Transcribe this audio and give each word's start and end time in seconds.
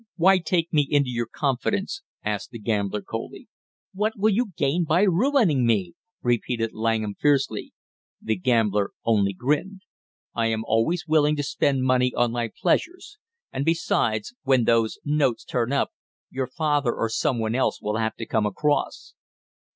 "Why 0.15 0.39
take 0.39 0.73
me 0.73 0.81
into 0.89 1.11
your 1.11 1.27
confidence?" 1.27 2.01
asked 2.25 2.49
the 2.49 2.57
gambler 2.57 3.03
coldly. 3.03 3.47
"What 3.93 4.13
will 4.17 4.31
you 4.33 4.47
gain 4.57 4.83
by 4.83 5.03
ruining 5.03 5.63
me?" 5.63 5.93
repeated 6.23 6.73
Langham 6.73 7.13
fiercely. 7.21 7.73
The 8.19 8.35
gambler 8.35 8.93
only 9.05 9.33
grinned. 9.33 9.81
"I 10.33 10.47
am 10.47 10.63
always 10.65 11.05
willing 11.07 11.35
to 11.35 11.43
spend 11.43 11.83
money 11.83 12.11
on 12.15 12.31
my 12.31 12.49
pleasures; 12.63 13.19
and 13.53 13.63
besides 13.63 14.33
when 14.41 14.63
those 14.63 14.97
notes 15.05 15.45
turn 15.45 15.71
up, 15.71 15.91
your 16.31 16.47
father 16.47 16.95
or 16.95 17.07
some 17.07 17.37
one 17.37 17.53
else 17.53 17.79
will 17.79 17.97
have 17.97 18.15
to 18.15 18.25
come 18.25 18.47
across." 18.47 19.13